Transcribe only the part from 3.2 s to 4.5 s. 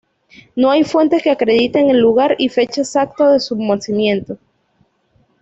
de su nacimiento.